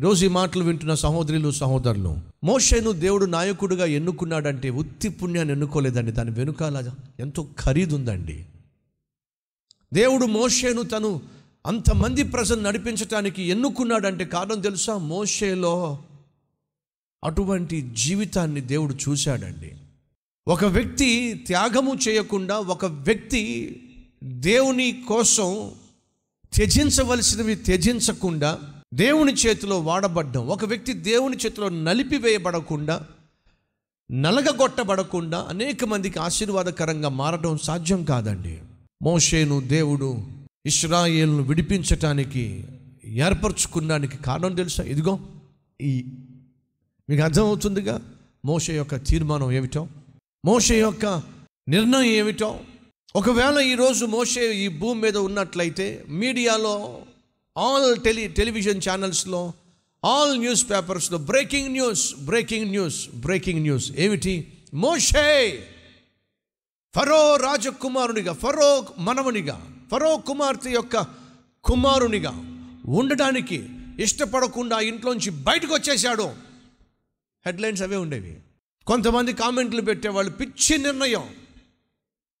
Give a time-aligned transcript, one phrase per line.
[0.00, 6.12] ఈరోజు ఈ మాటలు వింటున్న సహోదరులు సహోదరులు మోషేను దేవుడు నాయకుడిగా ఎన్నుకున్నాడంటే ఉత్తి పుణ్యాన్ని ఎన్నుకోలేదండి.
[6.12, 8.44] దాని వెనుకాల ఎంతో ఖరీదు ఉందండి.
[9.94, 11.20] దేవుడు మోషేను తను
[11.66, 14.96] అంతమంది ప్రజలు నడిపించటానికి ఎన్నుకున్నాడంటే కారణం తెలుసా?
[14.96, 15.98] మోషేలో
[17.24, 19.72] అటువంటి జీవితాన్ని దేవుడు చూశాడండి.
[20.48, 23.76] ఒక వ్యక్తి త్యాగము చేయకుండా ఒక వ్యక్తి
[24.24, 25.72] దేవుని కోసం
[26.54, 28.58] త్యజించవలసినవి త్యజించకుండా
[28.94, 33.06] దేవుని చేతిలో వాడబడ్డం ఒక వ్యక్తి దేవుని చేతిలో నలిపివేయబడకుండా
[34.10, 38.58] నలగగొట్టబడకుండా అనేక మందికి ఆశీర్వాదకరంగా మారడం సాధ్యం కాదండి.
[39.02, 40.22] మోషేను దేవుడు
[40.66, 42.64] ఇస్రాయేల్ను విడిపించటానికి
[43.04, 44.82] ఏర్పరచుకున్నానికి కారణం తెలుసా?
[44.82, 45.20] ఇదిగో
[45.80, 46.04] ఈ
[47.10, 48.00] మీకు అర్థమవుతుందిగా?
[48.44, 49.88] మోషే యొక్క తీర్మానం ఏమిటో?
[50.44, 51.22] మోషే యొక్క
[51.68, 52.60] నిర్ణయం ఏమిటో?
[53.16, 57.00] ఒకవేళ ఈరోజు మోషే ఈ భూమి మీద ఉన్నట్లయితే మీడియాలో
[57.58, 59.52] ఆల్ టెలి టెలివిజన్ ఛానల్స్లో
[60.04, 64.52] ఆల్ న్యూస్ పేపర్స్లో breaking news breaking news breaking news ఏమిటి?
[64.74, 65.66] మోషే!
[66.94, 71.06] ఫరో రాజకుమారునిగా ఫరో మనవునిగా ఫరో కుమార్తె యొక్క
[71.64, 72.30] కుమారునిగా
[72.86, 76.22] ఉండడానికి ఇష్టపడకుండా ఇంట్లోంచి బయటకు వచ్చేసాడు
[77.46, 78.36] హెడ్లైన్స్ అవే ఉండేవి.
[78.86, 81.34] కొంతమంది కామెంట్లు పెట్టేవాళ్ళు పిచ్చి నిర్ణయం.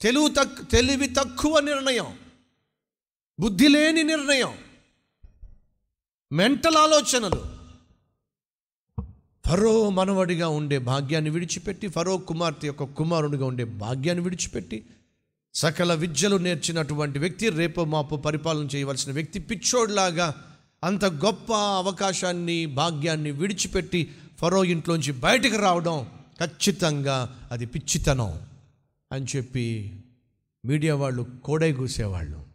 [0.00, 2.18] తెలుగు తక్ తెలివి తక్కువ నిర్ణయం.
[3.40, 4.63] బుద్ధి లేని నిర్ణయం.
[6.34, 7.40] మెంటల్ ఆలోచనలు.
[9.46, 14.78] ఫరో మనవడిగా ఉండే భాగ్యాన్ని విడిచిపెట్టి ఫరో కుమార్తె యొక్క కుమారునిగా ఉండే భాగ్యాన్ని విడిచిపెట్టి
[15.54, 20.34] సకల విద్యలు నేర్చినటువంటి వ్యక్తి రేపు మాపు పరిపాలన చేయవలసిన వ్యక్తి పిచ్చోడ్లాగా
[20.84, 24.00] అంత గొప్ప అవకాశాన్ని భాగ్యాన్ని విడిచిపెట్టి
[24.40, 25.98] ఫరో ఇంట్లోంచి బయటకు రావడం
[26.40, 28.32] ఖచ్చితంగా అది పిచ్చితనం
[29.12, 29.66] అని చెప్పి
[30.64, 32.53] మీడియా వాళ్ళు కోడై కూసేవాళ్ళు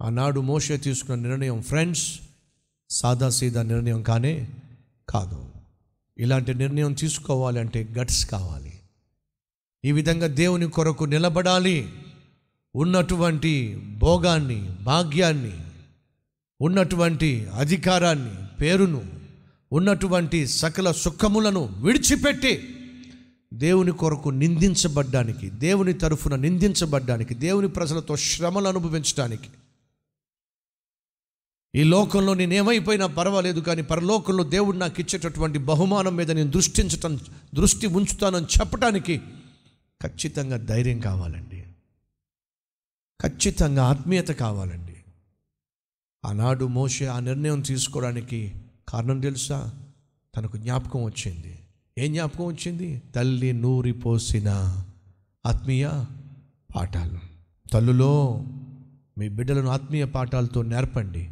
[0.00, 2.20] ఆనాడు మోషే తీసుకున్న నిర్ణయం ఫ్రెండ్స్
[2.90, 4.48] సాదాసీదా నిర్ణయం కానే
[5.08, 5.46] కాదు.
[6.18, 8.72] ఇలాంటి నిర్ణయం తీసుకోవాలంటే గట్స్ కావాలి.
[9.84, 11.92] ఈ విధంగా దేవుని కొరకు నిలబడాలి.
[12.74, 15.52] ఉన్నటువంటి భోగాన్ని భాగ్యాన్ని
[16.60, 19.02] ఉన్నటువంటి అధికారాన్ని పేరును
[19.72, 22.74] ఉన్నటువంటి సకల సుఖములను విడిచిపెట్టి
[23.54, 29.48] దేవుని కొరకు నిందించబడ్డానికి దేవుని తరఫున నిందించబడ్డానికి దేవుని ప్రజలతో శ్రమలు అనుభవించడానికి
[31.74, 37.18] ఈ లోకంలో నేను ఏమైపోయినా పర్వాలేదు కానీ పరలోకంలో దేవుడు నాకు ఇచ్చేటటువంటి బహుమానం మీద నేను దృష్టించటం
[37.54, 39.18] దృష్టి ఉంచుతానని చెప్పడానికి
[40.02, 41.64] ఖచ్చితంగా ధైర్యం కావాలండి.
[43.22, 44.96] ఖచ్చితంగా ఆత్మీయత కావాలండి.
[46.24, 48.52] ఆనాడు మోషే ఆ నిర్ణయం తీసుకోవడానికి
[48.88, 49.72] కారణం తెలుసా?
[50.36, 51.58] తనకు జ్ఞాపకం వచ్చింది.
[51.98, 53.02] ఏం జ్ఞాపకం వచ్చింది?
[53.14, 54.48] తల్లి నూరి పోసిన
[55.46, 55.90] ఆత్మీయ
[56.76, 57.18] పాఠాలు.
[57.72, 58.44] తల్లులో
[59.18, 61.30] మీ బిడ్డలను ఆత్మీయ పాఠాలతో నేర్పండి.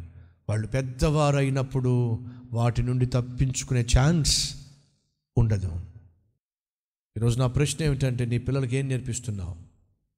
[0.49, 2.19] వాళ్ళు పెద్దవారు అయినప్పుడు
[2.51, 4.55] వాటి నుండి తప్పించుకునే ఛాన్స్
[5.37, 5.71] ఉండదు.
[7.17, 9.55] ఈరోజు నా ప్రశ్న ఏమిటంటే నీ పిల్లలకి ఏం నేర్పిస్తున్నావు?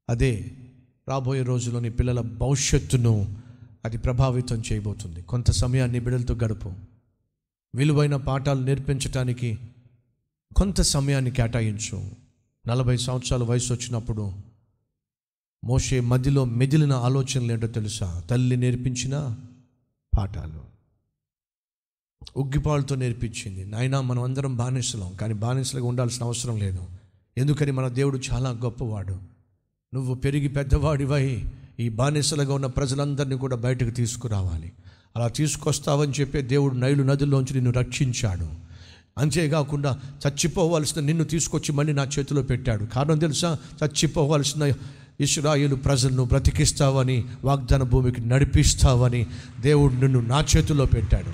[0.10, 0.52] అదే
[1.10, 3.38] రాబోయే రోజుల్లో నీ పిల్లల భవిష్యత్తును
[3.86, 5.22] అది ప్రభావితం చేయబోతుంది.
[5.22, 6.74] కొంత సమయాన్ని బిడ్డలతో గడుపు.
[7.76, 9.60] విలువైన పాఠాలు నేర్పించటానికి
[10.56, 12.12] కొంత సమయాన్ని కేటాయించు.
[12.68, 14.34] నలభై సంవత్సరాల వయసు వచ్చినప్పుడు
[15.64, 18.24] మోషే మధ్యలో మెదిలిన ఆలోచనలు ఏంటో తెలుసా?
[18.30, 19.38] తల్లి నేర్పించినా
[20.18, 20.70] పాఠాలు.
[22.38, 23.66] ఉగ్గిపాలతో నేర్పించింది.
[23.66, 26.80] నాయనా మనం అందరం బానిసలం కానీ బానిసలుగా ఉండాల్సిన అవసరం లేదు.
[27.38, 29.20] ఎందుకని మన దేవుడు చాలా గొప్పవాడు.
[29.94, 31.46] నువ్వు పెరిగి పెద్దవాడివై
[31.80, 34.72] ఈ బానిసలుగా ఉన్న ప్రజలందరినీ కూడా బయటకు తీసుకురావాలి.
[35.16, 38.48] అలా తీసుకొస్తావని చెప్పే దేవుడు నైలు నదుల్లోంచి నిన్ను రక్షించాడు.
[39.18, 42.86] అంతేకాకుండా చచ్చిపోవాల్సిన నిన్ను తీసుకొచ్చి మళ్ళీ నా చేతిలో పెట్టాడు.
[42.86, 43.58] కారణం తెలుసా?
[43.86, 44.74] చచ్చిపోవాల్సిన
[45.20, 49.28] ఇస్రాయేలు ప్రజలను బ్రతికిస్తావని వాగ్దాన భూమికి నడిపిస్తావని
[49.60, 51.34] దేవుడు నిన్ను నా చేతిలో పెట్టాడు.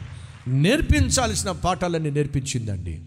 [0.49, 3.05] నేర్పించాల్సిన పాఠాలన్నీ నేర్పించిందండి.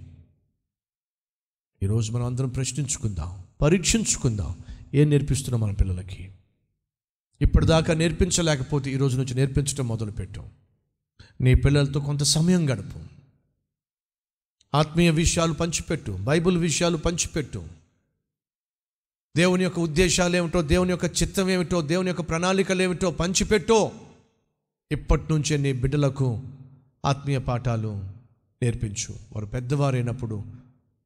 [1.82, 4.56] ఈరోజు మనం అందరం ప్రశ్నించుకుందాం పరీక్షించుకుందాం
[4.94, 6.32] ఏం నేర్పిస్తున్నాం మన పిల్లలకి.
[7.42, 10.46] ఇప్పటిదాకా నేర్పించలేకపోతే ఈరోజు నుంచి నేర్పించడం మొదలుపెట్టాం.
[11.40, 13.00] నీ పిల్లలతో కొంత సమయం గడుపు.
[14.74, 17.77] ఆత్మీయ విషయాలు పంచిపెట్టు బైబిల్ విషయాలు పంచిపెట్టు.
[19.38, 23.92] దేవుని యొక్క ఉద్దేశాలు ఏమిటో దేవుని యొక్క చిత్తం ఏమిటో దేవుని యొక్క ప్రణాళికలు ఏమిటో పంచిపెట్టో
[24.92, 26.42] ఇప్పటి నుంచే నీ బిడ్డలకు
[27.04, 28.04] ఆత్మీయ పాఠాలు
[28.62, 29.14] నేర్పించు.
[29.32, 30.44] వారు పెద్దవారైనప్పుడు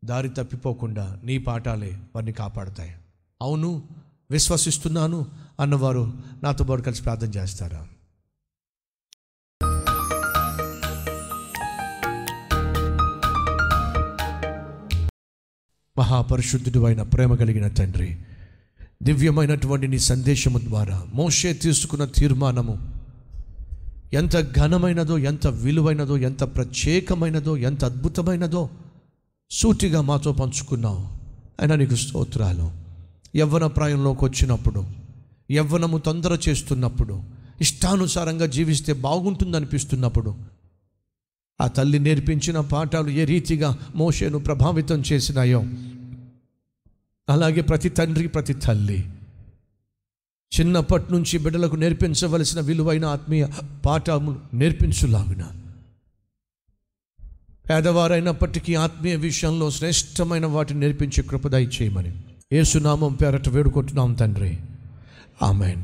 [0.04, 2.94] దారి తప్పిపోకుండా నీ పాఠాలే వారిని కాపాడతాయి.
[3.42, 3.82] అవును
[4.30, 5.26] విశ్వసిస్తున్నాను
[5.60, 6.12] అన్నవారు
[6.42, 7.88] నాతో పాటు కలిసి ప్రార్థన చేస్తారా?
[15.98, 18.16] మహాపరిశుద్ధుడు అయిన ప్రేమ కలిగిన తండ్రి
[19.02, 22.90] దివ్యమైనటువంటి నీ సందేశము ద్వారా మోషే తీసుకున్న తీర్మానము
[24.12, 28.70] ఎంత ఘనమైనదో ఎంత విలువైనదో ఎంత ప్రత్యేకమైనదో ఎంత అద్భుతమైనదో
[29.50, 31.02] సూటిగా మాతో పంచుకున్నావు.
[31.60, 32.70] అయినా నీకు స్తోత్రాలు.
[33.36, 34.84] యవ్వన ప్రాయంలోకి వచ్చినప్పుడు
[35.52, 37.22] యవ్వనము తొందర చేస్తున్నప్పుడు
[37.60, 40.34] ఇష్టానుసారంగా జీవిస్తే బాగుంటుందనిపిస్తున్నప్పుడు
[41.62, 45.64] ఆ తల్లి నేర్పించిన పాఠాలు ఏ రీతిగా మోషేను ప్రభావితం చేసినాయో.
[47.28, 49.10] అలాగే ప్రతి తండ్రి ప్రతి తల్లి.
[50.60, 53.46] చిన్నప్పటి నుంచి బిడ్డలకు నేర్పించవలసిన విలువైన ఆత్మీయ
[53.86, 55.42] పాఠములు నేర్పించులాగున.
[57.70, 62.22] పేదవారైనప్పటికీ ఆత్మీయ విషయంలో శ్రేష్టమైన వాటిని నేర్పించి కృపదాయి చేయమని.
[62.52, 64.58] ఏసునామం పేరట వేడుకుంటున్నాం తండ్రి.
[65.42, 65.80] ఆమెన్.